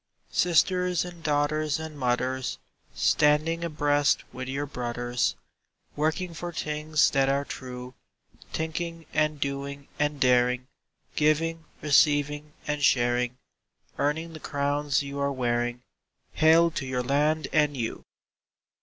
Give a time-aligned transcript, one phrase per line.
[0.31, 2.57] Sisters and daughters and mothers,
[2.95, 5.35] Standing abreast with your brothers,
[5.95, 7.93] Working for things that are true;
[8.51, 10.65] Thinking and doing and daring,
[11.15, 13.37] Giving, receiving, and sharing,
[13.99, 15.83] Earning the crowns you are wearing—
[16.33, 18.03] Hail to your land and you!